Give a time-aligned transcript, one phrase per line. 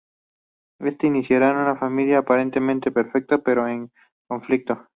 [0.79, 3.91] Esto iniciará una familia aparentemente perfecta, pero en
[4.27, 4.87] conflicto.